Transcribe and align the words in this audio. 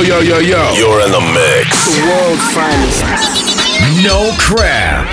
Yo, 0.00 0.06
yo, 0.06 0.20
yo, 0.20 0.38
yo. 0.38 0.72
You're 0.72 1.00
in 1.04 1.12
the 1.12 1.20
mix. 1.20 1.94
The 1.94 2.00
world's 2.08 2.54
finest. 2.54 3.04
No 4.02 4.32
crap. 4.38 5.04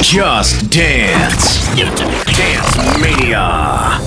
Just 0.00 0.70
dance. 0.70 1.66
Dance 1.74 2.76
Mania. 3.02 3.98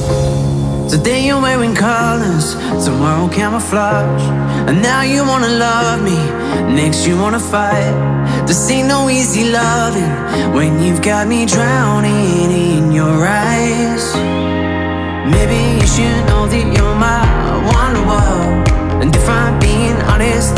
Today 0.89 1.25
you're 1.25 1.41
wearing 1.41 1.75
colors, 1.75 2.55
tomorrow 2.85 3.27
camouflage. 3.27 4.23
And 4.70 4.82
now 4.82 5.02
you 5.02 5.27
wanna 5.27 5.50
love 5.50 6.02
me, 6.02 6.16
next 6.73 7.05
you 7.05 7.18
wanna 7.18 7.42
fight. 7.42 8.48
This 8.48 8.71
ain't 8.71 8.88
no 8.88 9.10
easy 9.10 9.52
loving 9.52 10.54
when 10.54 10.82
you've 10.82 11.02
got 11.02 11.28
me 11.28 11.46
drowning 11.46 12.50
in 12.50 12.94
your 12.94 13.28
eyes. 13.28 14.16
Maybe 15.30 15.60
you 15.82 15.86
should 15.86 16.26
know 16.28 16.48
that 16.48 16.66
you're 16.78 16.96
my 16.96 17.25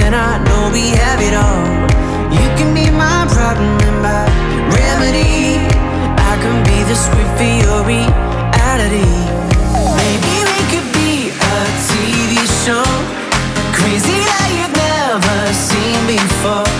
then 0.08 0.16
I 0.16 0.40
know 0.48 0.72
we 0.72 0.96
have 1.04 1.20
it 1.20 1.36
all. 1.36 1.68
You 2.32 2.48
can 2.56 2.72
be 2.72 2.88
my 2.88 3.28
problem 3.28 3.76
and 3.88 3.98
my 4.00 4.24
remedy. 4.72 5.60
I 6.32 6.34
can 6.40 6.58
be 6.64 6.78
the 6.88 6.96
script 6.96 7.34
for 7.36 7.52
your 7.64 7.80
reality. 7.84 9.12
Maybe 10.00 10.34
we 10.48 10.60
could 10.72 10.90
be 10.96 11.36
a 11.36 11.56
TV 11.92 12.40
show, 12.64 12.88
crazy 13.76 14.24
that 14.32 14.48
you've 14.56 14.78
never 14.80 15.40
seen 15.52 16.00
before. 16.08 16.72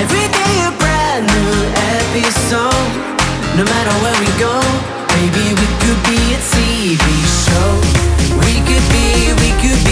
Every 0.00 0.26
day 0.32 0.54
a 0.64 0.72
brand 0.80 1.28
new 1.36 1.52
episode. 2.00 2.88
No 3.60 3.64
matter 3.68 3.94
where 4.00 4.18
we 4.24 4.30
go, 4.40 4.56
maybe 5.20 5.44
we 5.60 5.66
could 5.84 6.00
be 6.08 6.20
a 6.32 6.40
TV 6.48 7.04
show. 7.44 7.68
We 8.40 8.54
could 8.64 8.86
be, 8.88 9.36
we 9.36 9.50
could 9.60 9.82
be 9.84 9.91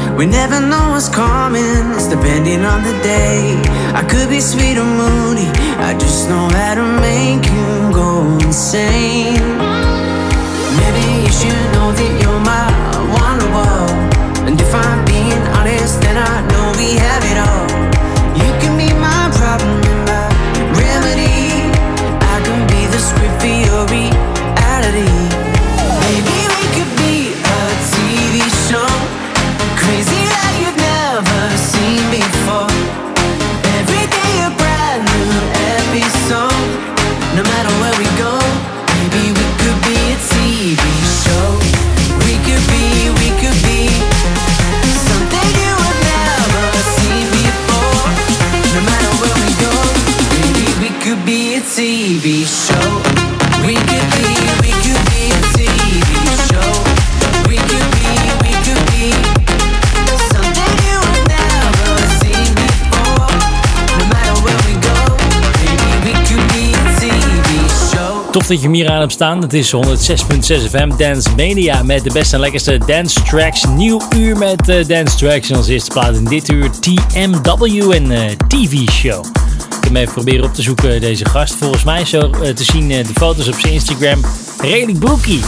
We 0.17 0.25
never 0.25 0.59
know 0.59 0.91
what's 0.91 1.09
coming, 1.09 1.91
it's 1.95 2.07
depending 2.07 2.63
on 2.63 2.83
the 2.83 2.93
day. 3.01 3.59
I 3.95 4.03
could 4.03 4.29
be 4.29 4.39
sweet 4.39 4.77
or 4.77 4.85
moody, 4.85 5.49
I 5.79 5.95
just 5.97 6.29
know 6.29 6.47
how 6.49 6.75
to 6.75 6.85
make 7.01 7.43
you 7.45 7.91
go 7.91 8.37
insane. 8.45 9.57
Maybe 10.79 11.05
you 11.23 11.31
should 11.39 11.65
know 11.73 11.91
that 11.91 12.11
you're 12.21 12.43
my 12.53 12.67
wonderwall. 13.17 13.89
And 14.47 14.59
if 14.59 14.73
I'm 14.75 15.10
Tof 68.31 68.47
dat 68.47 68.57
je 68.57 68.63
hem 68.63 68.73
hier 68.73 68.89
aan 68.89 68.99
hebt 68.99 69.11
staan. 69.11 69.41
Het 69.41 69.53
is 69.53 69.75
106.6 69.75 69.79
FM 70.69 70.89
Dance 70.97 71.29
Mania 71.35 71.83
met 71.83 72.03
de 72.03 72.11
beste 72.11 72.35
en 72.35 72.41
lekkerste 72.41 72.77
dance 72.85 73.21
tracks. 73.21 73.65
Nieuw 73.65 74.01
uur 74.15 74.37
met 74.37 74.69
eh, 74.69 74.87
dance 74.87 75.17
tracks. 75.17 75.49
En 75.49 75.55
als 75.55 75.67
eerste 75.67 75.91
plaat 75.91 76.15
in 76.15 76.23
dit 76.23 76.49
uur 76.49 76.69
TMW 76.79 77.91
en 77.91 78.11
eh, 78.11 78.31
TV 78.47 78.89
show. 78.89 79.25
Ik 79.77 79.83
heb 79.83 79.95
even 79.95 80.13
proberen 80.13 80.45
op 80.45 80.53
te 80.53 80.61
zoeken, 80.61 81.01
deze 81.01 81.25
gast. 81.25 81.55
Volgens 81.55 81.83
mij 81.83 82.05
zo 82.05 82.19
eh, 82.19 82.53
te 82.53 82.63
zien 82.63 82.87
de 82.87 83.13
foto's 83.13 83.47
op 83.47 83.59
zijn 83.59 83.73
Instagram. 83.73 84.21
Redelijk 84.61 84.99
broekie. 84.99 85.41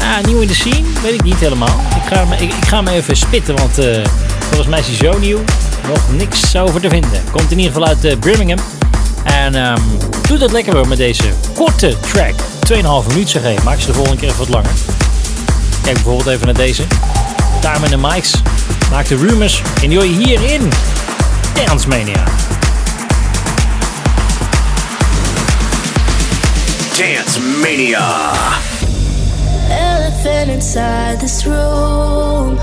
Ah, 0.00 0.24
nieuw 0.26 0.40
in 0.40 0.48
de 0.48 0.54
scene? 0.54 0.84
Weet 1.02 1.14
ik 1.14 1.22
niet 1.22 1.38
helemaal. 1.38 1.80
Ik 1.96 2.12
ga 2.12 2.26
hem, 2.26 2.32
ik, 2.32 2.54
ik 2.54 2.64
ga 2.64 2.76
hem 2.76 2.88
even 2.88 3.16
spitten, 3.16 3.56
want 3.56 3.74
volgens 4.38 4.68
mij 4.68 4.78
is 4.78 4.86
hij 4.86 5.12
zo 5.12 5.18
nieuw. 5.18 5.38
Nog 5.88 6.00
niks 6.12 6.56
over 6.56 6.80
te 6.80 6.88
vinden. 6.88 7.22
Komt 7.30 7.50
in 7.50 7.58
ieder 7.58 7.72
geval 7.72 7.88
uit 7.88 8.20
Birmingham. 8.20 8.58
En 9.48 9.54
ehm 9.54 9.80
doe 10.28 10.38
dat 10.38 10.52
lekker 10.52 10.74
hoor 10.74 10.88
met 10.88 10.98
deze 10.98 11.24
korte 11.54 11.96
track. 12.00 12.34
2,5 13.04 13.08
minuut 13.08 13.28
zeg 13.28 13.42
je. 13.42 13.56
Maak 13.64 13.80
ze 13.80 13.86
de 13.86 13.92
volgende 13.92 14.18
keer 14.18 14.28
even 14.28 14.38
wat 14.38 14.48
langer. 14.48 14.70
Kijk 15.82 15.94
bijvoorbeeld 15.94 16.26
even 16.26 16.46
naar 16.46 16.54
deze. 16.54 16.82
Time 17.60 17.84
in 17.84 17.90
the 17.90 17.96
Mics. 17.96 18.34
Maak 18.90 19.08
de 19.08 19.16
rumors. 19.16 19.62
En 19.82 19.88
die 19.88 19.98
hoor 19.98 20.06
je 20.06 20.24
hierin. 20.24 20.68
Dance 21.54 21.88
Mania. 21.88 22.24
Dance 26.96 27.40
Mania. 27.62 28.30
Elephant 29.68 30.48
inside 30.48 31.16
this 31.18 31.44
room. 31.44 32.58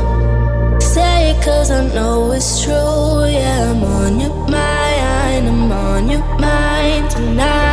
Say 0.78 1.30
it 1.30 1.46
cause 1.46 1.74
I 1.74 1.90
know 1.90 2.34
it's 2.34 2.62
true. 2.64 3.26
Yeah, 3.30 3.72
I'm 3.72 3.84
on 3.84 4.20
your 4.20 4.50
mind. 4.50 4.85
Tonight. 7.16 7.65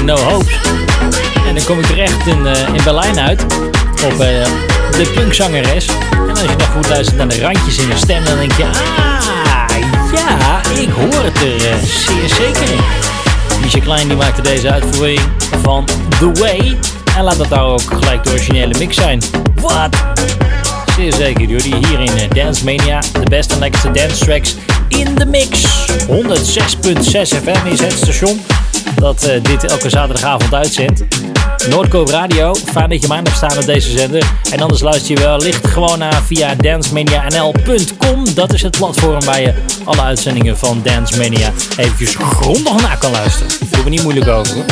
No 0.00 0.16
Hope. 0.16 0.50
En 1.48 1.54
dan 1.54 1.64
kom 1.64 1.78
ik 1.78 1.86
terecht 1.86 2.26
in, 2.26 2.46
eh, 2.46 2.74
in 2.74 2.80
Berlijn 2.84 3.18
uit 3.20 3.42
op 4.04 4.12
uh, 4.12 4.18
de 4.90 5.10
punkzangeres. 5.14 5.86
En 6.12 6.30
als 6.30 6.40
je 6.40 6.56
nog 6.58 6.70
goed 6.74 6.88
luistert 6.88 7.16
naar 7.16 7.28
de 7.28 7.40
randjes 7.40 7.76
in 7.76 7.88
haar 7.88 7.98
stem, 7.98 8.24
dan 8.24 8.36
denk 8.36 8.52
je... 8.52 8.64
Ah, 8.64 8.72
ja, 10.14 10.60
ik 10.80 10.88
hoor 10.88 11.24
het 11.24 11.36
er 11.36 11.70
eh, 11.70 11.76
zeer 11.82 12.28
zeker 12.28 12.72
in. 12.72 12.80
Klein 13.82 14.08
die 14.08 14.16
maakte 14.16 14.42
deze 14.42 14.70
uitvoering 14.70 15.20
van 15.62 15.84
The 16.18 16.32
Way. 16.32 16.78
En 17.16 17.24
laat 17.24 17.36
dat 17.36 17.48
daar 17.48 17.64
ook 17.64 17.82
gelijk 17.82 18.24
de 18.24 18.30
originele 18.30 18.78
mix 18.78 18.96
zijn. 18.96 19.22
Wat? 19.54 19.96
Zeer 20.96 21.12
zeker, 21.12 21.44
jullie 21.44 21.74
hier 21.86 22.00
in 22.00 22.28
Dance 22.34 22.64
Mania. 22.64 23.00
De 23.12 23.30
beste 23.30 23.54
en 23.54 23.60
lekkerste 23.60 23.90
dance 23.90 24.24
tracks 24.24 24.54
in 24.88 25.14
de 25.14 25.26
mix. 25.26 25.64
106.6 26.06 26.08
FM 27.42 27.66
is 27.66 27.80
het 27.80 27.92
station 27.92 28.40
dat 28.94 29.22
eh, 29.22 29.42
dit 29.42 29.64
elke 29.64 29.88
zaterdagavond 29.88 30.54
uitzendt. 30.54 31.04
Noordkoop 31.68 32.08
Radio, 32.08 32.54
fijn 32.54 32.88
dat 32.88 33.02
je 33.02 33.08
mij 33.08 33.16
hebt 33.16 33.36
staan 33.36 33.58
op 33.58 33.64
deze 33.64 33.90
zender. 33.90 34.32
En 34.50 34.60
anders 34.60 34.80
luister 34.80 35.14
je 35.14 35.22
wellicht 35.22 35.66
gewoon 35.66 35.98
naar 35.98 36.22
via 36.22 36.54
dancemania.nl.com. 36.54 38.34
Dat 38.34 38.52
is 38.52 38.62
het 38.62 38.76
platform 38.76 39.24
waar 39.24 39.40
je 39.40 39.54
alle 39.84 40.00
uitzendingen 40.00 40.58
van 40.58 40.80
Dance 40.84 41.16
Mania 41.18 41.52
eventjes 41.76 42.14
grondig 42.14 42.82
naar 42.82 42.98
kan 42.98 43.10
luisteren. 43.10 43.48
Daar 43.48 43.68
doen 43.70 43.84
we 43.84 43.90
niet 43.90 44.02
moeilijk 44.02 44.28
over. 44.28 44.54
Hoor. 44.54 44.64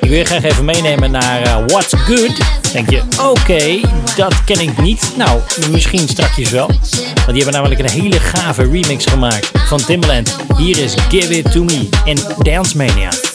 Ik 0.00 0.08
wil 0.08 0.18
je 0.18 0.24
graag 0.24 0.42
even 0.42 0.64
meenemen 0.64 1.10
naar 1.10 1.42
eh, 1.42 1.56
What's 1.66 1.92
Good. 1.96 2.40
Denk 2.72 2.90
je, 2.90 3.02
oké, 3.22 3.80
dat 4.16 4.44
ken 4.44 4.60
ik 4.60 4.78
niet. 4.78 5.12
Nou, 5.16 5.40
misschien 5.70 6.08
strakjes 6.08 6.50
wel. 6.50 6.66
Want 6.66 7.26
die 7.26 7.42
hebben 7.42 7.52
namelijk 7.52 7.80
een 7.80 8.02
hele 8.02 8.20
gave 8.20 8.62
remix 8.62 9.04
gemaakt 9.04 9.50
van 9.54 9.84
Timbaland. 9.84 10.36
Hier 10.56 10.78
is 10.78 10.94
Give 11.08 11.38
It 11.38 11.52
To 11.52 11.64
Me 11.64 11.88
in 12.04 12.18
Dance 12.38 12.76
Mania. 12.76 13.10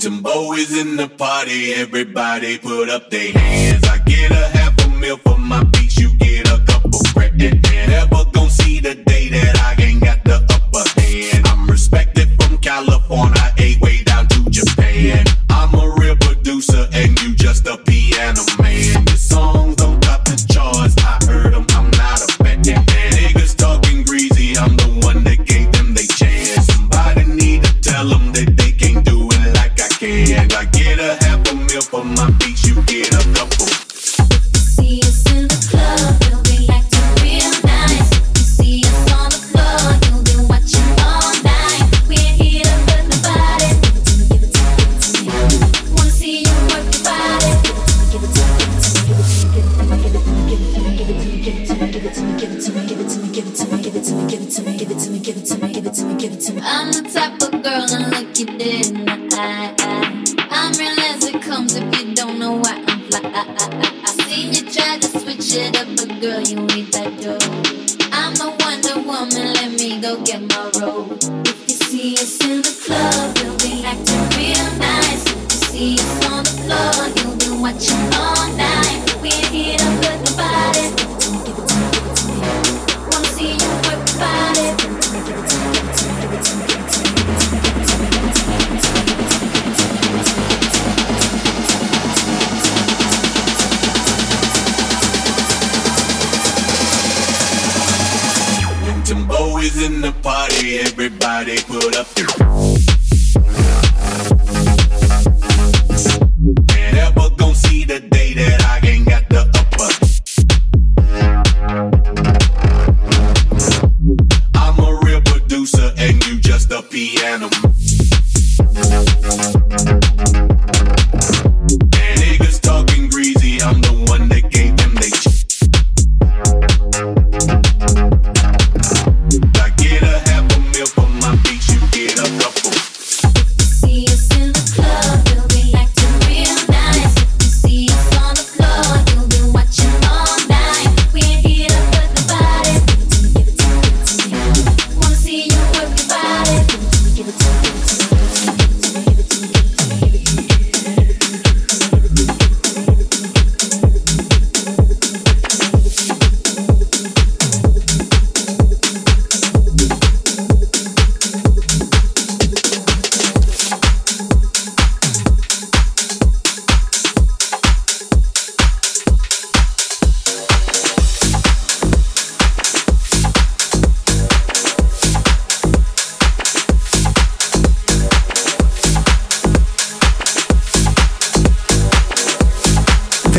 Timbo 0.00 0.54
is 0.54 0.74
in 0.74 0.96
the 0.96 1.08
party. 1.08 1.74
Everybody 1.74 2.56
put 2.56 2.88
up 2.88 3.10
their 3.10 3.32
hands. 3.32 3.79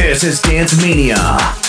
This 0.02 0.24
is 0.24 0.42
Dance 0.42 0.82
Mania. 0.82 1.61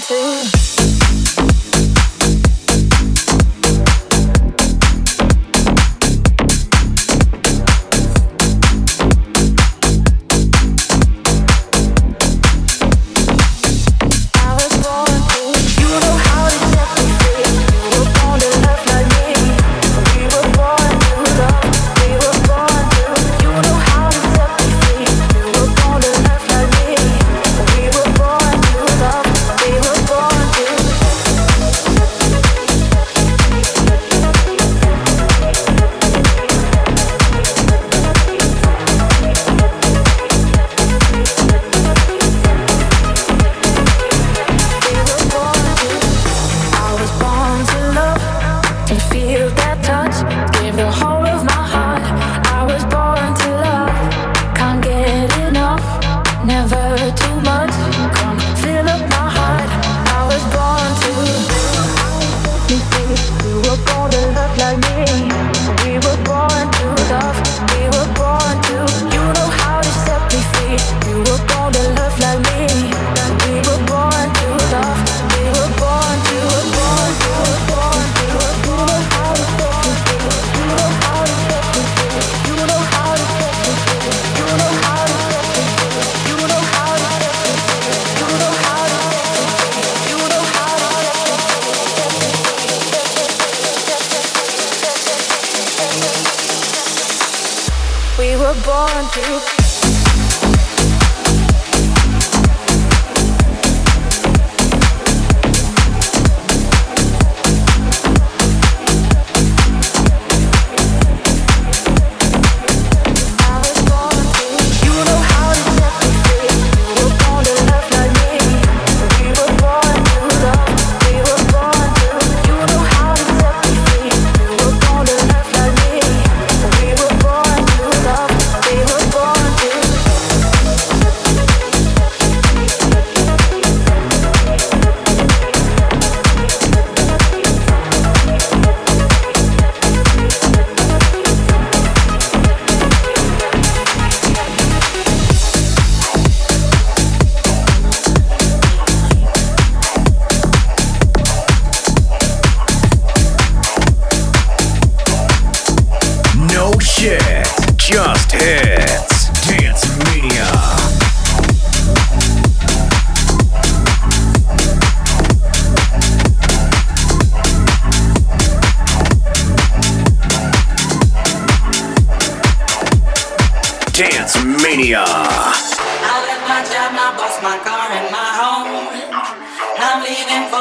want. 0.00 0.53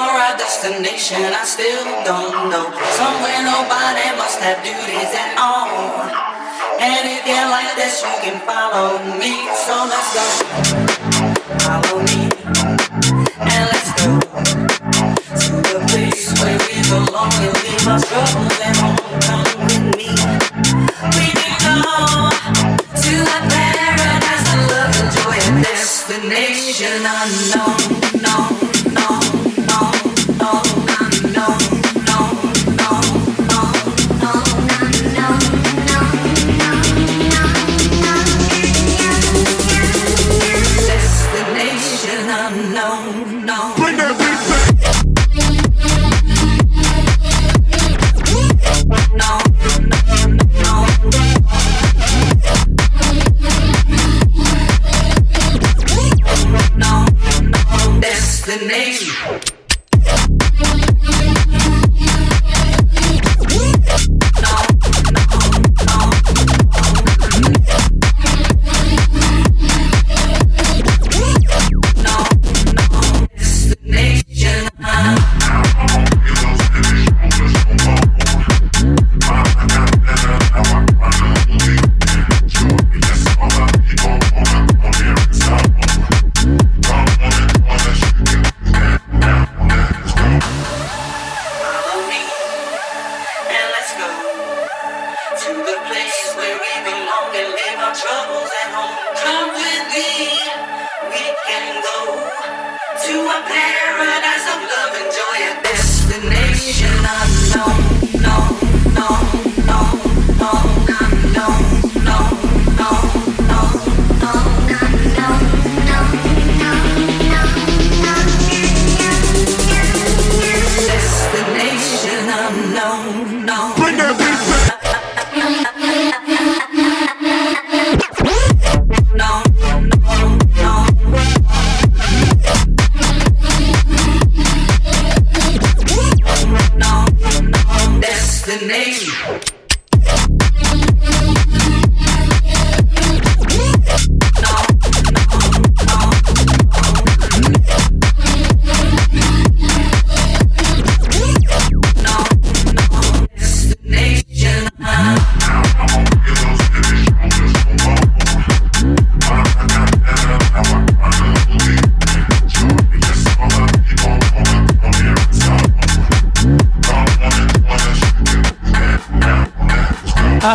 or 0.04 0.20
our 0.20 0.36
destination, 0.38 1.24
I 1.32 1.44
still 1.48 1.86
don't 2.04 2.52
know. 2.52 2.68
Somewhere 3.00 3.39
nobody 3.44 4.08
must 4.20 4.39
have 4.44 4.60
duties 4.60 5.12
at 5.16 5.39
all. 5.39 5.72
And 6.80 7.08
if 7.08 7.24
you're 7.24 7.48
like 7.48 7.72
this, 7.80 8.04
you 8.04 8.16
can 8.20 8.38
follow 8.44 9.00
me. 9.16 9.48
So 9.56 9.76
let's 9.88 10.10
go. 10.12 10.26
Follow 11.63 12.04
me. 12.04 12.28
And 13.48 13.63
let's 13.72 13.92
go 13.96 14.12
to 15.39 15.54
the 15.72 15.80
place 15.88 16.36
where 16.42 16.60
we 16.68 16.76
belong 16.92 17.32
and 17.39 17.56
leave 17.63 17.88
our 17.88 18.02
troubles 18.04 18.60
at 18.60 18.76
home. 18.84 19.00
Come 19.24 19.48
with 19.63 19.88
me. 19.96 20.12
We 21.16 21.28
can 21.32 21.56
go 21.63 21.80
to 22.92 23.13
a 23.24 23.39
paradise 23.48 24.48
of 24.52 24.60
love 24.68 24.94
and 25.00 25.10
joy, 25.16 25.38
a 25.39 25.52
destination 25.63 27.00
unknown. 27.08 27.80
No. 28.22 28.72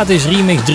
Is 0.07 0.25
remix 0.25 0.61
364.562 0.61 0.71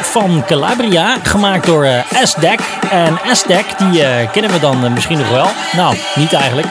van 0.00 0.44
Calabria, 0.46 1.16
gemaakt 1.22 1.66
door 1.66 1.84
uh, 1.84 1.98
S-Deck. 2.22 2.60
En 2.90 3.20
S-Deck, 3.32 3.64
die 3.78 4.04
eh, 4.04 4.30
kennen 4.30 4.50
we 4.50 4.58
dan 4.58 4.84
eh, 4.84 4.90
misschien 4.90 5.18
nog 5.18 5.30
wel. 5.30 5.46
Nou, 5.72 5.96
niet 6.14 6.32
eigenlijk. 6.32 6.66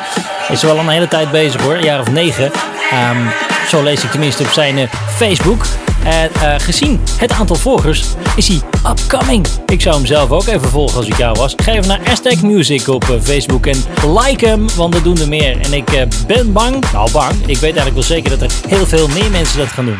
Is 0.49 0.61
wel 0.61 0.77
een 0.77 0.89
hele 0.89 1.07
tijd 1.07 1.31
bezig 1.31 1.61
hoor, 1.61 1.73
een 1.73 1.83
jaar 1.83 1.99
of 1.99 2.11
negen. 2.11 2.51
Ehm, 2.91 3.27
zo 3.67 3.83
lees 3.83 4.03
ik 4.03 4.11
tenminste 4.11 4.43
op 4.43 4.49
zijn 4.49 4.89
Facebook. 5.15 5.65
En 6.03 6.29
uh, 6.35 6.53
gezien 6.57 6.99
het 7.17 7.31
aantal 7.31 7.55
volgers 7.55 8.03
is 8.35 8.47
hij 8.47 8.61
upcoming. 8.89 9.45
Ik 9.65 9.81
zou 9.81 9.95
hem 9.95 10.05
zelf 10.05 10.29
ook 10.29 10.47
even 10.47 10.69
volgen 10.69 10.97
als 10.97 11.07
ik 11.07 11.17
jou 11.17 11.39
was. 11.39 11.53
Ga 11.57 11.71
even 11.71 11.87
naar 11.87 12.01
Aztec 12.11 12.41
Music 12.41 12.87
op 12.87 13.03
uh, 13.09 13.21
Facebook 13.21 13.65
en 13.65 13.83
like 14.17 14.47
hem, 14.47 14.67
want 14.75 14.95
er 14.95 15.03
doen 15.03 15.17
er 15.17 15.27
meer. 15.27 15.59
En 15.61 15.73
ik 15.73 15.91
uh, 15.91 16.01
ben 16.27 16.53
bang, 16.53 16.91
nou 16.93 17.11
bang, 17.11 17.33
ik 17.33 17.57
weet 17.57 17.61
eigenlijk 17.61 17.93
wel 17.93 18.03
zeker 18.03 18.29
dat 18.29 18.41
er 18.41 18.51
heel 18.67 18.85
veel 18.85 19.07
meer 19.07 19.31
mensen 19.31 19.57
dat 19.57 19.67
gaan 19.67 19.85
doen. 19.85 19.99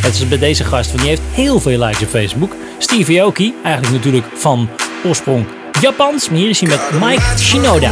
Het 0.00 0.14
is 0.14 0.28
bij 0.28 0.38
deze 0.38 0.64
gast, 0.64 0.88
want 0.88 1.00
die 1.00 1.08
heeft 1.08 1.22
heel 1.30 1.60
veel 1.60 1.78
likes 1.78 2.02
op 2.02 2.08
Facebook. 2.08 2.56
Stevie 2.78 3.22
Aoki, 3.22 3.54
eigenlijk 3.62 3.94
natuurlijk 3.94 4.26
van 4.34 4.68
oorsprong 5.04 5.46
Japans, 5.80 6.28
maar 6.28 6.38
hier 6.38 6.48
is 6.48 6.60
hij 6.60 6.68
met 6.68 6.80
Mike 7.00 7.22
Shinoda. 7.38 7.90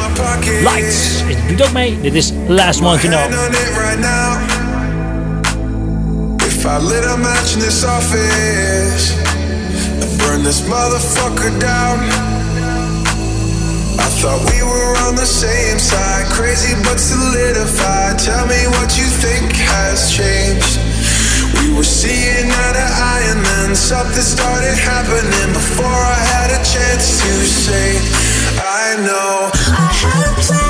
Lights, 0.63 1.23
doet 1.49 1.63
ook 1.63 1.73
mee. 1.73 2.01
Dit 2.01 2.15
is 2.15 2.33
Last 2.47 2.81
One 2.81 2.99
to 2.99 3.09
Know. 3.09 4.18
I 6.69 6.77
lit 6.81 7.03
a 7.03 7.17
match 7.17 7.55
in 7.55 7.61
this 7.61 7.83
office 7.83 9.17
and 9.17 10.19
burn 10.21 10.45
this 10.45 10.61
motherfucker 10.69 11.59
down. 11.59 11.99
I 13.97 14.09
thought 14.21 14.45
we 14.53 14.61
were 14.61 14.95
on 15.09 15.17
the 15.17 15.25
same 15.25 15.79
side, 15.79 16.27
crazy 16.29 16.77
but 16.85 17.01
solidified. 17.01 18.19
Tell 18.19 18.47
me 18.47 18.69
what 18.77 19.01
you 19.01 19.09
think 19.09 19.49
has 19.57 20.13
changed. 20.13 20.77
We 21.57 21.73
were 21.73 21.89
seeing 21.89 22.53
eye 22.53 22.73
to 22.77 22.85
eye, 22.85 23.25
and 23.33 23.41
then 23.41 23.75
something 23.75 24.21
started 24.21 24.77
happening 24.77 25.49
before 25.57 25.89
I 25.89 26.21
had 26.37 26.53
a 26.53 26.61
chance 26.61 27.17
to 27.25 27.33
say, 27.49 27.97
I 28.61 29.01
know. 29.09 29.49
I 29.73 29.89
had 29.89 30.21
a 30.21 30.35
plan, 30.45 30.68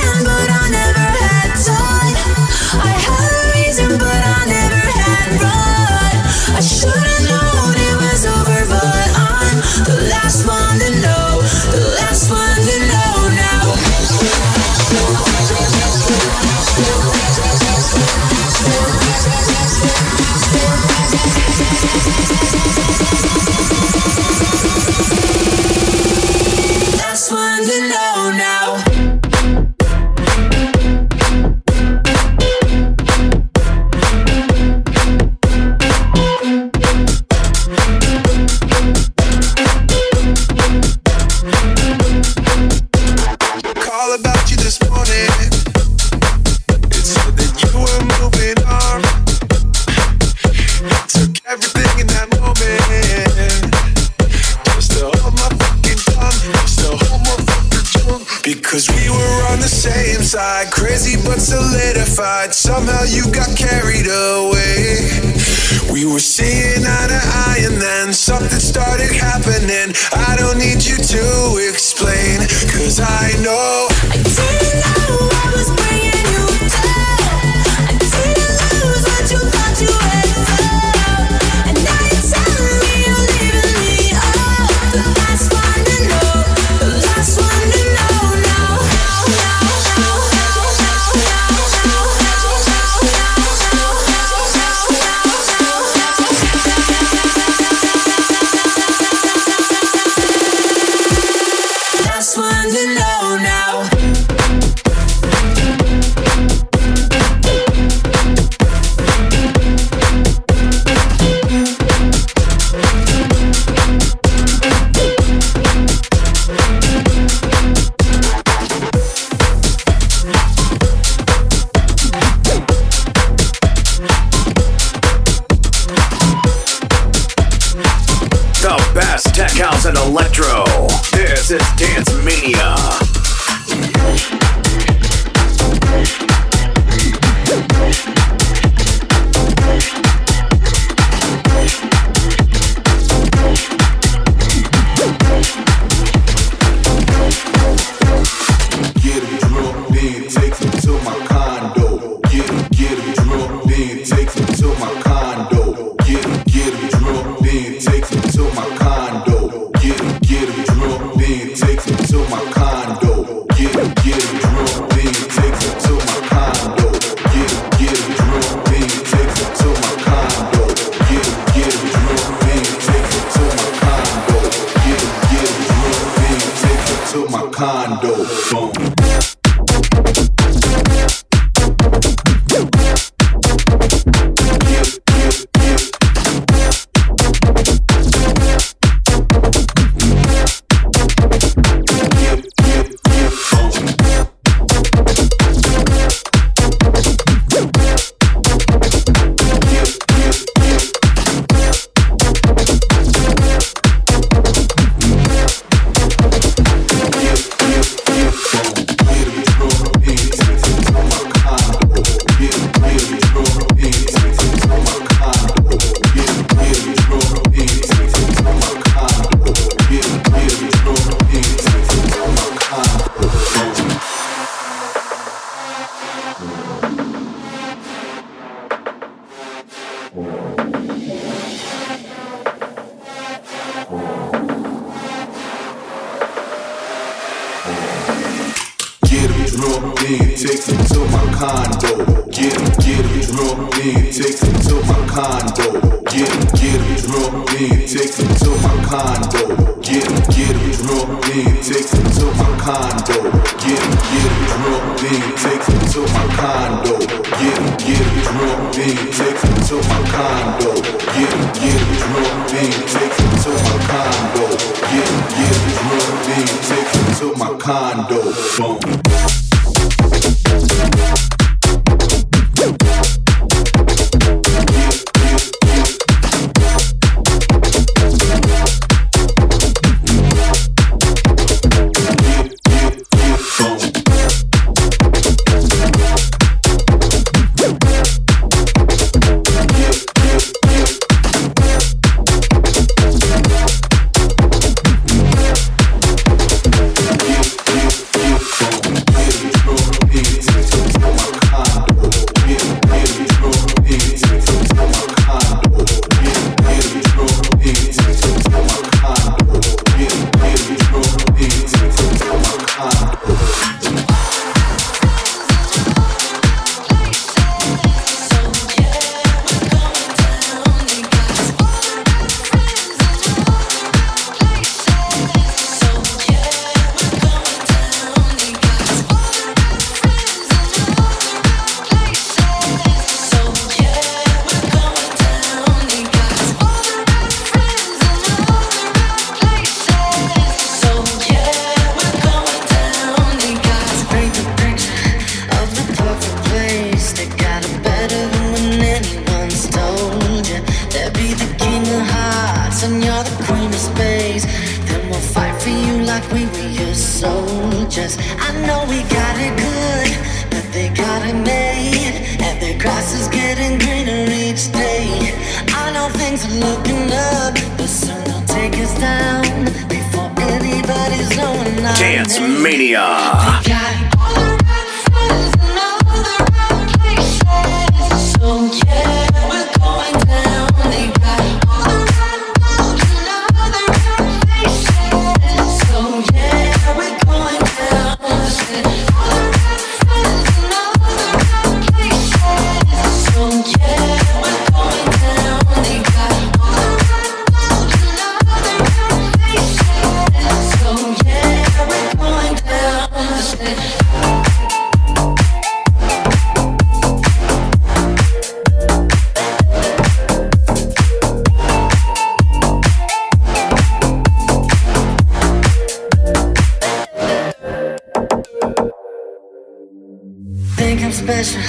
I'm 421.08 421.14
special? 421.14 421.62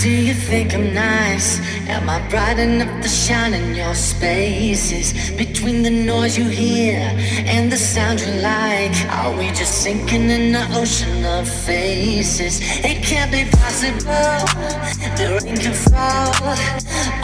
Do 0.00 0.10
you 0.10 0.34
think 0.34 0.74
I'm 0.74 0.92
nice? 0.92 1.60
Am 1.88 2.10
I 2.10 2.20
bright 2.28 2.58
enough 2.58 3.00
to 3.00 3.08
shine 3.08 3.54
in 3.54 3.74
your 3.74 3.94
spaces? 3.94 5.30
Between 5.30 5.82
the 5.82 5.88
noise 5.88 6.36
you 6.36 6.44
hear 6.44 7.00
and 7.46 7.72
the 7.72 7.78
sound 7.78 8.20
you 8.20 8.34
like, 8.42 8.92
are 9.08 9.34
we 9.38 9.46
just 9.52 9.82
sinking 9.82 10.28
in 10.28 10.52
the 10.52 10.66
ocean 10.76 11.24
of 11.24 11.48
faces? 11.48 12.60
It 12.84 13.02
can't 13.02 13.32
be 13.32 13.44
possible. 13.56 14.04
The 15.16 15.40
rain 15.42 15.56
can 15.56 15.72
fall 15.72 16.34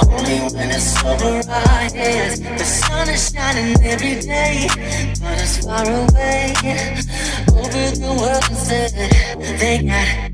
only 0.08 0.38
when 0.56 0.70
it's 0.70 0.96
over 1.04 1.46
our 1.50 1.80
heads. 1.92 2.40
The 2.40 2.64
sun 2.64 3.10
is 3.10 3.30
shining 3.30 3.76
every 3.84 4.18
day, 4.20 4.68
but 5.20 5.36
it's 5.36 5.66
far 5.66 5.84
away 5.84 6.54
over 7.52 7.90
the 8.00 8.16
world 8.18 8.44
instead. 8.48 8.90
They 9.60 9.82
got. 9.86 10.27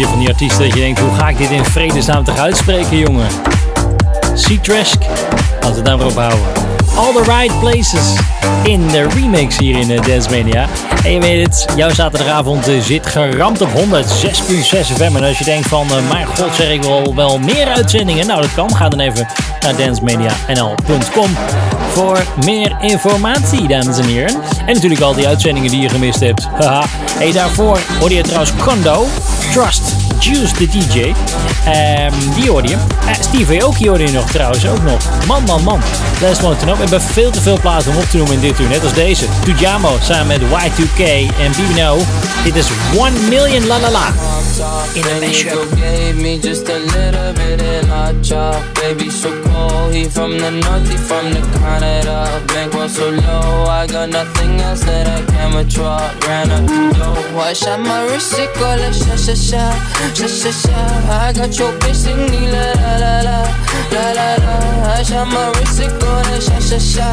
Je 0.00 0.06
van 0.06 0.18
die 0.18 0.28
artiesten 0.28 0.64
dat 0.64 0.74
je 0.74 0.80
denkt, 0.80 1.00
hoe 1.00 1.14
ga 1.14 1.28
ik 1.28 1.38
dit 1.38 1.50
in 1.50 1.64
vredesnaam 1.64 2.24
toch 2.24 2.38
uitspreken, 2.38 2.98
jongen? 2.98 3.26
Seatrask, 4.34 4.98
laten 5.50 5.70
we 5.70 5.76
het 5.76 5.84
daar 5.84 5.96
maar 5.96 6.06
op 6.06 6.14
houden. 6.14 6.40
All 6.96 7.12
the 7.12 7.22
right 7.22 7.60
places 7.60 8.14
in 8.62 8.88
de 8.88 9.08
remix 9.08 9.58
hier 9.58 9.78
in 9.78 9.90
eh, 9.90 10.02
Dance 10.02 10.30
Mania. 10.30 10.66
En 11.04 11.12
je 11.12 11.20
weet 11.20 11.46
het, 11.46 11.66
jouw 11.76 11.90
zaterdagavond 11.90 12.68
eh, 12.68 12.80
zit 12.80 13.06
geramd 13.06 13.60
op 13.60 13.68
106.6 13.68 13.82
FM. 14.96 15.16
En 15.16 15.24
als 15.24 15.38
je 15.38 15.44
denkt 15.44 15.68
van, 15.68 15.86
eh, 15.90 16.08
mijn 16.10 16.26
god 16.26 16.54
zeg 16.54 16.70
ik 16.70 16.82
wel, 16.82 17.14
wel 17.14 17.38
meer 17.38 17.66
uitzendingen. 17.66 18.26
Nou, 18.26 18.40
dat 18.40 18.54
kan. 18.54 18.76
Ga 18.76 18.88
dan 18.88 19.00
even 19.00 19.26
naar 19.60 19.76
dancemania.nl.com 19.76 21.30
voor 21.92 22.24
meer 22.44 22.76
informatie, 22.80 23.68
dames 23.68 23.98
en 23.98 24.04
heren. 24.04 24.34
En 24.66 24.74
natuurlijk 24.74 25.00
al 25.00 25.14
die 25.14 25.26
uitzendingen 25.26 25.70
die 25.70 25.80
je 25.80 25.88
gemist 25.88 26.20
hebt. 26.20 26.46
Haha. 26.46 26.84
hey, 27.18 27.32
daarvoor 27.32 27.78
hoorde 27.98 28.14
je 28.14 28.22
trouwens 28.22 28.52
Kondo, 28.64 29.06
Trust, 29.52 29.96
Juice 30.18 30.54
the 30.54 30.66
DJ. 30.66 31.12
Ehm, 31.64 32.12
die 32.34 32.50
hoorde 32.50 32.68
je. 32.68 32.74
Eh, 32.74 33.14
Steve 33.20 33.62
Aoki 33.62 33.88
hoorde 33.88 34.04
je 34.04 34.12
nog 34.12 34.30
trouwens 34.30 34.66
ook 34.66 34.82
nog. 34.82 34.98
Man, 35.26 35.42
man, 35.44 35.62
man. 35.62 35.80
Let's 36.20 36.40
want 36.40 36.58
to 36.58 36.64
know. 36.64 36.74
We 36.74 36.80
hebben 36.80 37.02
veel 37.02 37.30
te 37.30 37.40
veel 37.40 37.60
plaatsen 37.60 37.92
om 37.92 37.98
op 37.98 38.04
te 38.04 38.16
noemen 38.16 38.34
in 38.34 38.40
dit 38.40 38.60
uur. 38.60 38.68
Net 38.68 38.82
als 38.82 38.92
deze. 38.92 39.24
Tujamo 39.44 39.96
samen 40.02 40.26
met 40.26 40.40
Y2K 40.40 41.00
en 41.40 41.50
BBNO. 41.50 41.98
Dit 42.44 42.56
is 42.56 42.66
1 42.96 43.28
Million 43.28 43.66
La 43.66 43.80
La 43.80 43.90
La. 43.90 44.12
In 44.60 44.66
a 44.66 45.16
mashup. 45.24 45.74
gave 45.76 46.16
me 46.20 46.38
just 46.38 46.68
a 46.68 46.78
little 46.78 47.32
bit 47.32 47.62
of 47.62 47.88
hot 47.88 48.22
chop. 48.22 48.60
Baby, 48.74 49.08
so 49.08 49.30
cold. 49.44 49.94
He 49.94 50.04
from 50.04 50.36
the 50.36 50.50
north, 50.50 50.86
he 50.90 50.98
from 50.98 51.32
the 51.32 51.40
Canada. 51.58 52.44
Bankroll 52.48 52.88
so 52.88 53.08
low, 53.08 53.64
I 53.64 53.86
got 53.86 54.10
nothing 54.10 54.60
else 54.60 54.84
that 54.84 55.06
I 55.06 55.24
can 55.32 55.54
withdraw. 55.56 55.98
Ran 56.26 56.50
up 56.50 56.66
the 56.66 57.40
I 57.40 57.54
shot 57.54 57.80
my 57.80 58.04
wrist, 58.04 58.38
it 58.38 58.52
go 58.54 58.68
like 58.76 58.92
sha 58.92 59.16
sha 59.16 59.34
sha, 59.34 59.64
sha 60.14 60.26
sha 60.26 60.50
sha. 60.50 60.76
I 61.08 61.32
got 61.32 61.58
your 61.58 61.72
bitch 61.80 61.94
singing 61.94 62.52
la 62.52 62.66
la 62.80 62.92
la 63.02 63.14
la, 63.26 63.38
la 63.90 64.04
la 64.12 64.28
la. 64.44 64.92
I 64.92 65.02
shot 65.02 65.26
my 65.26 65.48
wrist, 65.56 65.80
it 65.80 65.90
go 66.00 66.12
like 66.28 66.42
sha 66.42 66.60
sha 66.60 66.78
sha, 66.78 67.08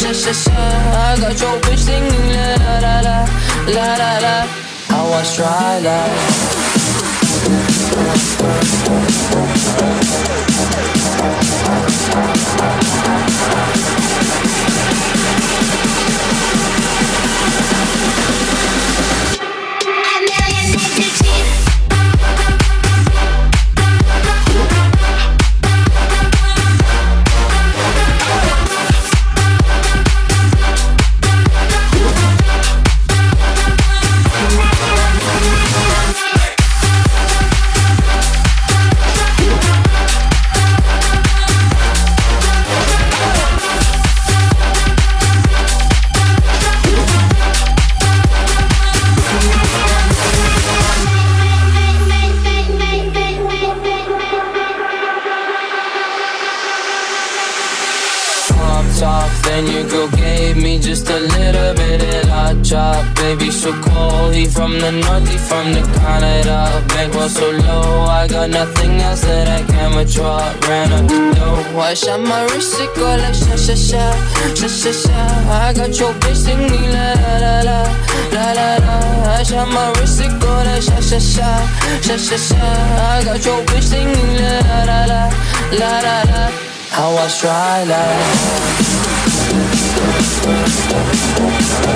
sha 0.00 0.12
sha 0.12 0.32
sha. 0.32 0.58
I 1.04 1.16
got 1.20 1.38
your 1.38 1.60
bitch 1.60 1.78
singing 1.78 2.28
la 2.32 2.56
la 2.64 2.74
la 2.80 3.00
la, 3.06 3.16
la 3.68 3.88
la 4.00 4.12
la. 4.24 4.36
I 4.88 5.02
was 5.10 5.36
try 5.36 5.78
like. 5.80 6.55
Thank 7.46 7.76
you. 13.76 13.85
The 64.78 64.92
north, 64.92 65.28
he 65.28 65.38
from 65.38 65.72
the 65.72 65.82
Canada. 65.98 66.84
Bankroll 66.88 67.28
so 67.28 67.50
low, 67.50 68.04
I 68.04 68.26
got 68.26 68.50
nothing 68.50 69.00
else 69.00 69.22
that 69.22 69.48
I 69.48 69.62
can 69.70 69.96
withdraw. 69.96 70.38
Ran 70.68 70.92
up 70.92 71.06
the 71.08 71.34
dough, 71.34 71.78
I 71.80 71.94
shot 71.94 72.20
my 72.20 72.42
wrist, 72.50 72.80
it 72.80 72.94
go 72.96 73.04
like 73.04 73.34
sha 73.34 73.56
sha 73.56 73.74
sha, 73.74 74.04
sha 74.54 74.68
sha 74.68 74.92
sha. 74.92 75.20
I 75.50 75.72
got 75.72 75.98
your 75.98 76.12
bitch 76.20 76.36
singing 76.36 76.90
la 76.94 77.14
la 77.22 77.34
la 77.44 77.56
la, 77.68 78.52
la 78.56 78.68
la. 78.84 78.96
I 79.38 79.42
shot 79.42 79.68
my 79.68 79.92
wrist, 79.96 80.20
it 80.20 80.32
go 80.40 80.52
like 80.66 80.82
sha 80.82 81.00
sha 81.00 81.18
sha, 81.18 81.50
sha 82.06 82.16
sha 82.16 82.36
sha. 82.36 82.62
I 83.14 83.24
got 83.24 83.44
your 83.44 83.60
bitch 83.66 83.86
singing 83.92 84.32
la 84.42 84.54
la 84.68 84.78
la 84.90 85.00
la, 85.10 85.22
la 85.80 85.92
la 86.06 86.16
la. 86.30 86.66
I 86.98 87.28
try 87.28 87.84
like. 91.90 91.95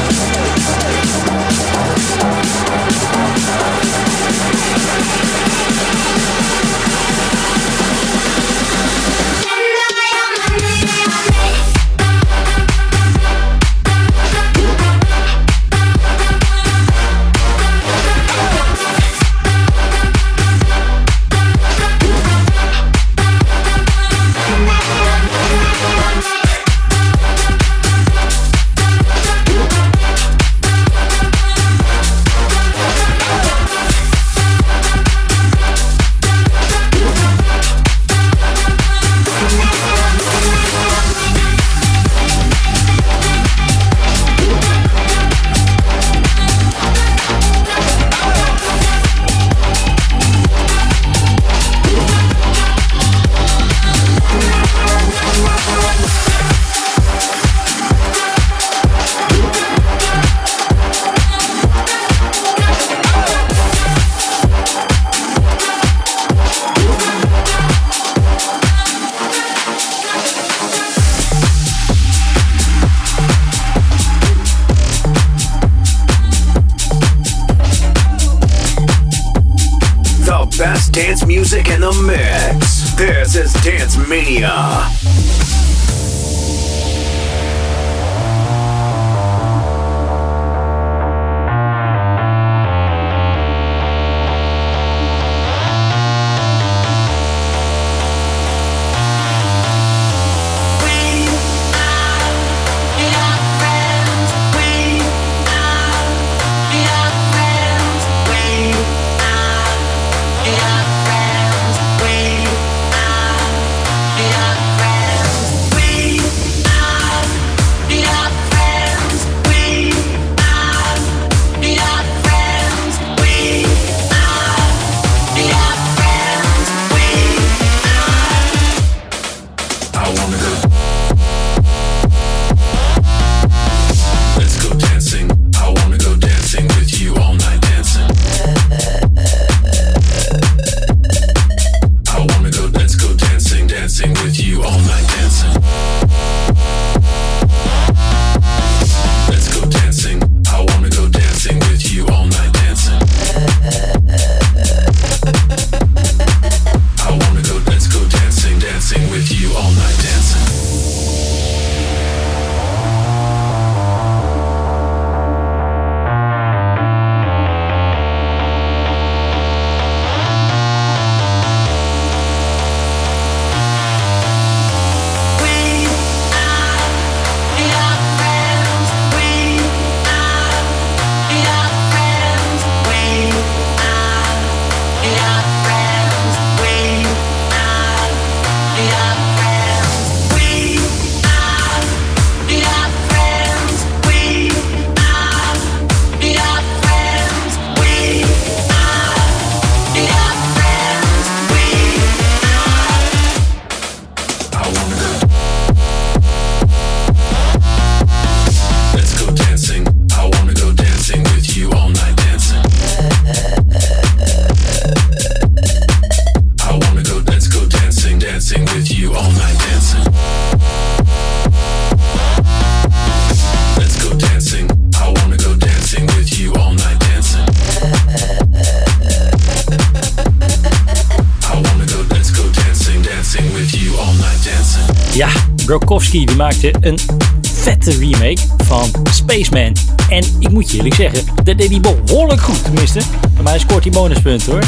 Brokowski 235.91 236.25
die 236.25 236.37
maakte 236.37 236.75
een 236.81 236.99
vette 237.43 237.91
remake 237.91 238.38
van 238.65 238.91
Spaceman. 239.11 239.77
En 240.09 240.25
ik 240.38 240.51
moet 240.51 240.71
je 240.71 240.77
eerlijk 240.77 240.95
zeggen, 240.95 241.25
dat 241.35 241.59
deed 241.59 241.71
hij 241.71 241.81
behoorlijk 241.81 242.41
goed. 242.41 242.65
Tenminste, 242.65 243.01
bij 243.35 243.43
mij 243.43 243.59
scoort 243.59 243.85
hij 243.85 243.93
bonuspunten 243.93 244.53
hoor. 244.53 244.63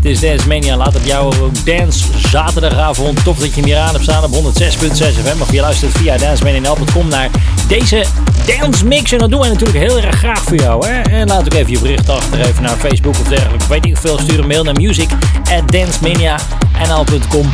Dit 0.00 0.12
is 0.12 0.20
Dance 0.20 0.48
Mania. 0.48 0.76
Laat 0.76 0.96
op 0.96 1.04
jou 1.04 1.34
Dance 1.64 2.04
zaterdagavond. 2.28 3.24
Tof 3.24 3.38
dat 3.38 3.48
je 3.48 3.54
hem 3.54 3.64
hier 3.64 3.78
aan 3.78 3.92
hebt 3.92 4.02
staan 4.02 4.24
op 4.24 4.32
106.6 4.32 4.38
FM. 4.96 5.40
Of 5.40 5.52
je 5.52 5.60
luistert 5.60 5.92
via 5.92 6.16
dancemania.com 6.16 7.08
naar 7.08 7.30
deze 7.68 8.04
dance 8.46 8.86
mix. 8.86 9.12
En 9.12 9.18
dat 9.18 9.30
doen 9.30 9.40
wij 9.40 9.48
natuurlijk 9.48 9.78
heel 9.78 10.00
erg 10.00 10.18
graag 10.18 10.42
voor 10.42 10.56
jou. 10.56 10.86
Hè? 10.86 11.00
En 11.00 11.28
laat 11.28 11.44
ook 11.44 11.54
even 11.54 11.72
je 11.72 11.78
bericht 11.78 12.08
achter. 12.08 12.40
Even 12.40 12.62
naar 12.62 12.76
Facebook 12.76 13.14
of 13.20 13.28
dergelijke. 13.28 13.68
Weet 13.68 13.86
ik 13.86 13.96
veel. 13.96 14.18
Stuur 14.18 14.38
een 14.38 14.46
mail 14.46 14.64
naar 14.64 14.74
music 14.74 15.08
at 15.50 15.72
dancemania.nl.com 15.72 17.50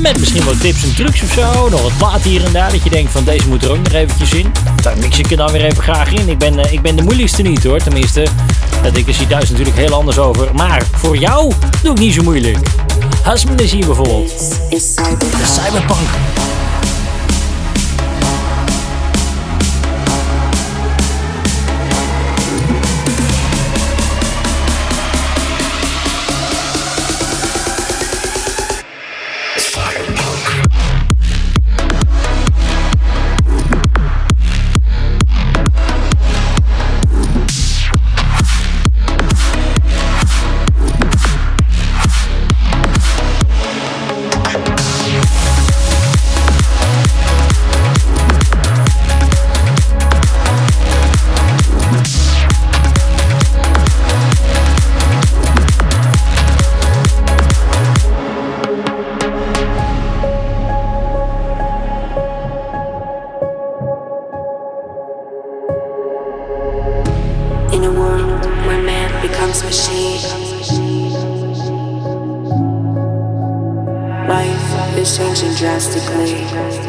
met 0.00 0.18
misschien 0.18 0.44
wat 0.44 0.60
tips 0.60 0.82
en 0.82 0.94
trucs 0.94 1.22
of 1.22 1.32
zo. 1.32 1.68
Nog 1.68 1.82
wat 1.82 1.96
plaat 1.96 2.22
hier 2.22 2.44
en 2.44 2.52
daar. 2.52 2.70
Dat 2.70 2.82
je 2.82 2.90
denkt 2.90 3.12
van 3.12 3.24
deze 3.24 3.48
moet 3.48 3.64
er 3.64 3.70
ook 3.70 3.82
nog 3.82 3.92
eventjes 3.92 4.32
in. 4.32 4.52
Daar 4.82 4.98
mix 4.98 5.18
ik 5.18 5.30
er 5.30 5.36
dan 5.36 5.52
weer 5.52 5.64
even 5.64 5.82
graag 5.82 6.12
in. 6.12 6.28
Ik 6.28 6.38
ben, 6.38 6.58
eh, 6.58 6.72
ik 6.72 6.82
ben 6.82 6.96
de 6.96 7.02
moeilijkste 7.02 7.42
niet 7.42 7.64
hoor. 7.64 7.78
Tenminste, 7.78 8.26
dat 8.82 8.96
ik 8.96 9.08
er 9.08 9.14
hier 9.14 9.26
thuis 9.26 9.50
natuurlijk 9.50 9.76
heel 9.76 9.94
anders 9.94 10.18
over. 10.18 10.54
Maar 10.54 10.82
voor 10.92 11.16
jou 11.16 11.52
doe 11.82 11.92
ik 11.92 11.98
niet 11.98 12.14
zo 12.14 12.22
moeilijk. 12.22 12.58
Husband 13.24 13.60
is 13.60 13.72
hier 13.72 13.86
bijvoorbeeld. 13.86 14.38
De 14.70 15.46
cyberpunk. 15.46 16.41
Drastically. 75.62 76.81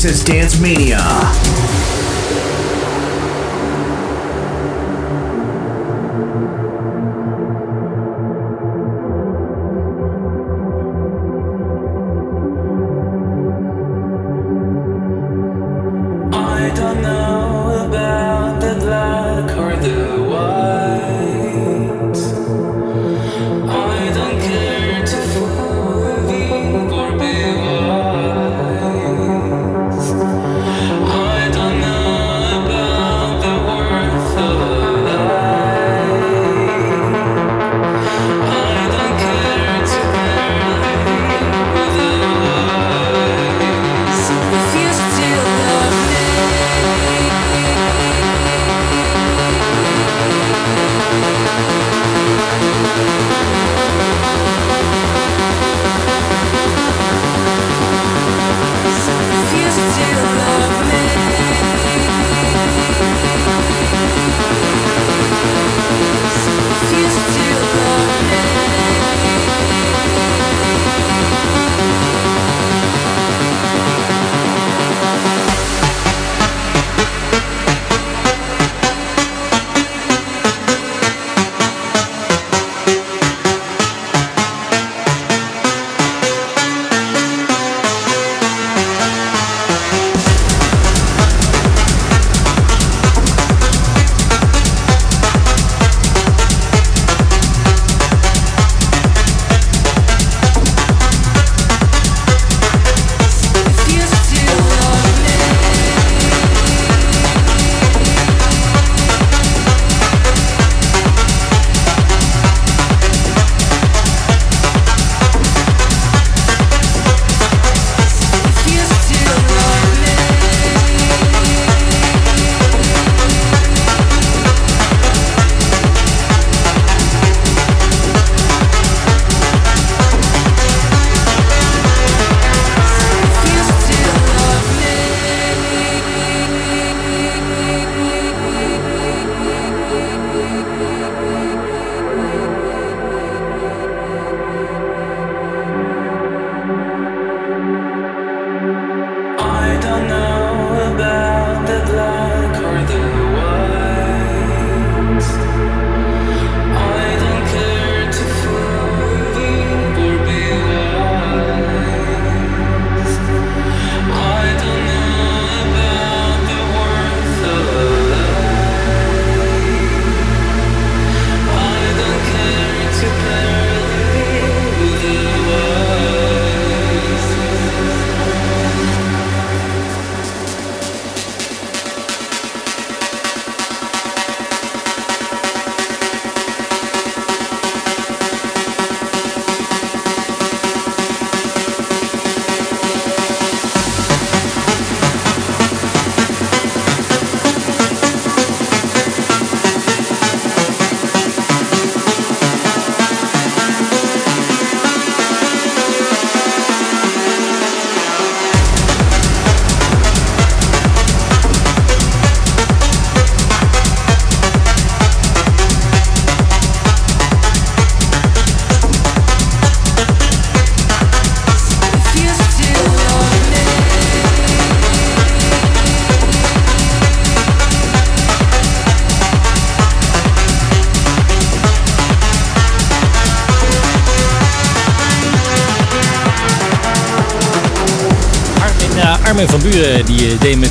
This 0.00 0.12
is 0.12 0.24
Dance 0.24 0.58
Mania. 0.58 1.19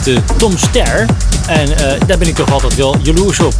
Die 0.03 0.15
eh, 0.15 0.21
Tom 0.37 0.57
Ster. 0.57 1.05
En 1.47 1.77
eh, 1.77 2.07
daar 2.07 2.17
ben 2.17 2.27
ik 2.27 2.35
toch 2.35 2.51
altijd 2.51 2.75
wel 2.75 2.95
jaloers 3.01 3.39
op. 3.39 3.53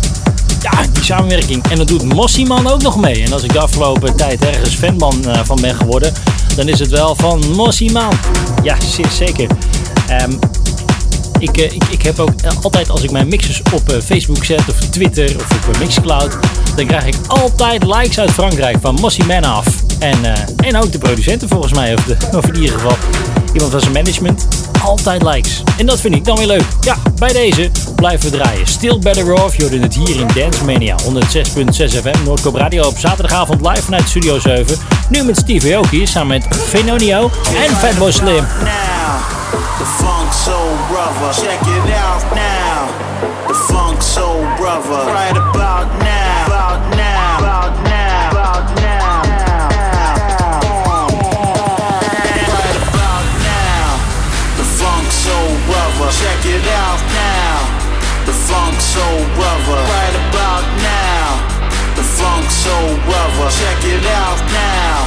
Ja, 0.62 0.72
die 0.94 1.04
samenwerking. 1.04 1.68
En 1.70 1.78
dat 1.78 1.88
doet 1.88 2.04
Mossieman 2.04 2.68
ook 2.68 2.82
nog 2.82 2.98
mee. 2.98 3.24
En 3.24 3.34
als 3.34 3.44
ik 3.44 3.54
de 3.54 3.60
afgelopen 3.60 4.16
tijd 4.16 4.46
ergens 4.46 4.76
fanman 4.76 5.28
eh, 5.28 5.40
van 5.44 5.62
ben 5.62 5.76
geworden, 5.76 6.14
dan 6.56 6.68
is 6.68 6.80
het 6.80 6.90
wel 6.90 7.16
van 7.16 7.52
Mossieman. 7.56 8.14
Ja, 8.64 8.76
zeker. 9.12 9.48
Ehm, 10.08 10.32
ik, 11.40 11.58
ik, 11.58 11.84
ik 11.90 12.02
heb 12.02 12.20
ook 12.20 12.32
altijd 12.62 12.90
als 12.90 13.04
ik 13.04 13.12
mijn 13.12 13.28
mixes 13.28 13.62
op 13.74 13.92
Facebook 14.04 14.46
zet 14.46 14.62
of 14.70 14.76
Twitter 14.76 15.36
of 15.36 15.68
op 15.68 15.78
Mixcloud, 15.80 16.38
dan 16.76 16.86
krijg 16.86 17.06
ik 17.06 17.16
altijd 17.28 17.84
likes 17.84 18.20
uit 18.20 18.32
Frankrijk 18.32 18.78
van 18.82 18.96
Mossy 18.96 19.24
Man 19.24 19.44
af. 19.44 19.68
En, 20.00 20.18
en 20.58 20.78
ook 20.78 20.92
de 20.92 20.98
producenten 20.98 21.50
volgens 21.50 21.74
mij, 21.74 21.94
of, 21.94 22.04
de, 22.04 22.18
of 22.38 22.46
in 22.46 22.56
ieder 22.56 22.80
geval 22.80 22.98
iemand 23.54 23.72
van 23.72 23.80
zijn 23.80 23.94
management. 23.94 24.59
Altijd 24.84 25.24
likes. 25.24 25.64
En 25.78 25.86
dat 25.86 26.00
vind 26.00 26.16
ik 26.16 26.26
dan 26.26 26.38
weer 26.38 26.48
leuk. 26.48 26.66
Ja, 26.82 26.96
bij 27.16 27.34
deze 27.34 27.72
blijven 27.96 28.32
we 28.32 28.38
draaien. 28.38 28.68
Still 28.68 29.00
Better 29.00 29.34
Off, 29.34 29.56
je 29.56 29.80
het 29.80 29.96
hier 29.96 30.20
in 30.20 30.28
Dance 30.34 30.66
Mania 30.66 30.96
106.6 31.04 32.02
FM, 32.02 32.24
Noordkop 32.24 32.56
Radio 32.56 32.88
op 32.88 32.98
zaterdagavond 32.98 33.62
live 33.62 33.82
vanuit 33.82 34.10
Studio 34.10 34.40
7. 34.40 34.78
Nu 35.10 35.24
met 35.24 35.38
Steve 35.38 35.76
Aoki 35.76 36.08
samen 36.08 36.28
met 36.28 36.58
Fenonio 36.58 37.32
en 37.56 37.76
Fatboy 37.76 38.12
Slim. 38.12 38.46
The 39.78 39.86
Funk 39.86 40.34
Soul 40.46 40.76
Brother. 40.90 41.34
Check 41.34 41.62
it 41.62 41.94
out 41.94 42.24
now. 42.34 42.90
The 43.48 43.54
Funk 43.54 44.02
Soul 44.02 44.46
Brother. 44.58 45.10
About 45.36 45.88
now. 46.00 46.99
Check 56.10 56.42
it 56.46 56.66
out 56.68 57.00
now. 57.14 57.58
The 58.26 58.34
Funk 58.34 58.82
Soul 58.82 59.22
Brother. 59.38 59.78
Right 59.78 60.16
about 60.30 60.66
now. 60.82 61.38
The 61.96 62.04
Funk 62.04 62.50
Soul 62.50 62.98
Brother. 63.06 63.50
Check 63.54 63.86
it 63.86 64.06
out 64.06 64.40
now. 64.50 65.06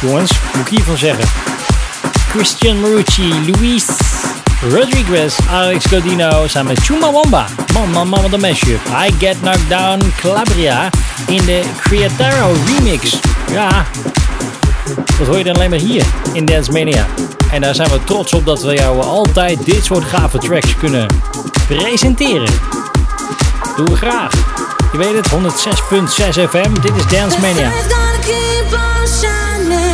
Jongens. 0.00 0.32
Moet 0.54 0.66
ik 0.66 0.68
hiervan 0.68 0.96
zeggen. 0.96 1.24
Christian 2.28 2.80
Marucci, 2.80 3.52
Luis 3.52 3.86
Rodriguez, 4.70 5.36
Alex 5.50 5.84
Godino 5.84 6.46
samen 6.46 6.74
met 6.74 6.84
Chumawamba. 6.84 7.46
Man, 7.72 7.90
man, 7.90 8.08
man, 8.08 8.22
wat 8.22 8.32
een 8.32 8.40
mashup. 8.40 8.80
I 8.86 9.14
Get 9.18 9.36
Knocked 9.40 9.68
Down 9.68 10.12
Calabria 10.20 10.90
in 11.26 11.44
de 11.44 11.62
Creataro 11.80 12.52
remix. 12.66 13.18
Ja, 13.50 13.86
dat 15.18 15.26
hoor 15.26 15.38
je 15.38 15.44
dan 15.44 15.54
alleen 15.54 15.70
maar 15.70 15.78
hier 15.78 16.04
in 16.32 16.44
Dance 16.44 16.72
Mania. 16.72 17.06
En 17.50 17.60
daar 17.60 17.74
zijn 17.74 17.90
we 17.90 18.04
trots 18.04 18.32
op 18.32 18.46
dat 18.46 18.62
we 18.62 18.74
jou 18.74 19.02
altijd 19.02 19.64
dit 19.64 19.84
soort 19.84 20.04
gave 20.04 20.38
tracks 20.38 20.76
kunnen 20.76 21.06
presenteren. 21.66 22.50
Doen 23.76 23.86
we 23.86 23.96
graag. 23.96 24.32
Je 24.92 24.98
weet 24.98 25.14
het, 25.14 25.28
106.6 25.30 26.50
FM. 26.50 26.74
Dit 26.80 26.96
is 26.96 27.06
Dance 27.06 27.40
Mania. 27.40 27.70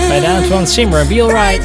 by 0.08 0.20
Antoine 0.26 0.64
Simra. 0.64 1.08
Be 1.08 1.22
alright. 1.22 1.60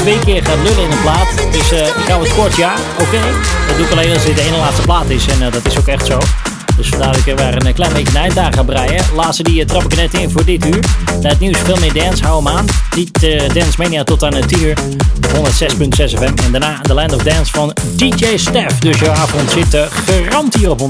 Twee 0.00 0.18
keer 0.18 0.44
gaat 0.44 0.56
lullen 0.56 0.84
in 0.84 0.90
een 0.90 1.00
plaat. 1.02 1.52
Dus 1.52 1.72
eh, 1.72 1.86
ik 1.86 2.08
hou 2.08 2.22
het 2.22 2.34
kort, 2.34 2.56
ja, 2.56 2.74
oké. 3.00 3.20
Dat 3.68 3.76
doe 3.76 3.86
ik 3.86 3.92
alleen 3.92 4.12
als 4.12 4.24
dit 4.24 4.36
de 4.36 4.42
ene 4.42 4.56
laatste 4.56 4.82
plaat 4.82 5.10
is. 5.10 5.26
En 5.26 5.46
eh, 5.46 5.52
dat 5.52 5.66
is 5.66 5.78
ook 5.78 5.86
echt 5.86 6.06
zo. 6.06 6.18
Dus 6.80 6.88
vandaar 6.88 7.12
dat 7.12 7.20
ik 7.20 7.26
er 7.26 7.36
weer 7.36 7.66
een 7.66 7.74
klein 7.74 7.92
beetje 7.92 8.12
naar 8.12 8.22
eind 8.22 8.54
ga 8.54 8.62
breien. 8.62 9.04
Laatste 9.14 9.42
die 9.42 9.60
uh, 9.60 9.66
trap 9.66 9.82
ik 9.82 9.96
net 9.96 10.14
in 10.14 10.30
voor 10.30 10.44
dit 10.44 10.66
uur. 10.66 10.84
Na 11.20 11.28
het 11.28 11.40
nieuws 11.40 11.58
veel 11.58 11.76
meer 11.76 11.92
dance, 11.92 12.24
hou 12.24 12.44
hem 12.44 12.56
aan. 12.56 12.64
Niet 12.96 13.22
eh, 13.22 13.48
Dance 13.48 13.72
Mania 13.78 14.04
tot 14.04 14.22
aan 14.22 14.34
het 14.34 14.48
10 14.48 14.62
uur. 14.62 14.78
op 15.16 15.48
106.6 15.48 15.88
FM. 15.94 16.22
En 16.44 16.52
daarna 16.52 16.80
The 16.80 16.94
Land 16.94 17.12
of 17.12 17.22
Dance 17.22 17.52
van 17.52 17.72
DJ 17.96 18.36
Stef. 18.36 18.78
Dus 18.78 18.98
jouw 18.98 19.12
avond 19.12 19.50
zit 19.50 19.74
eh, 19.74 19.82
garant 20.06 20.54
hier 20.54 20.70
op 20.70 20.80
106.6. 20.80 20.86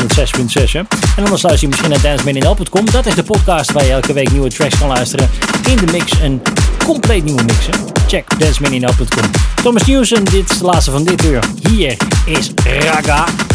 hè. 0.72 0.78
En 0.78 1.24
anders 1.24 1.42
luister 1.42 1.60
je 1.60 1.68
misschien 1.68 1.90
naar 1.90 2.00
dancemania.com. 2.00 2.90
Dat 2.90 3.06
is 3.06 3.14
de 3.14 3.22
podcast 3.22 3.72
waar 3.72 3.84
je 3.84 3.90
elke 3.90 4.12
week 4.12 4.32
nieuwe 4.32 4.48
tracks 4.48 4.78
kan 4.78 4.88
luisteren. 4.88 5.30
In 5.68 5.76
de 5.76 5.92
mix, 5.92 6.12
een 6.22 6.42
compleet 6.84 7.24
nieuwe 7.24 7.42
mix. 7.42 7.68
Check 8.10 8.38
dancemania.com. 8.38 9.30
Thomas 9.62 9.86
Newson, 9.86 10.24
dit 10.24 10.50
is 10.50 10.58
de 10.58 10.64
laatste 10.64 10.90
van 10.90 11.04
dit 11.04 11.24
uur. 11.24 11.44
Hier 11.68 11.96
is 12.26 12.50
Raga. 12.64 13.49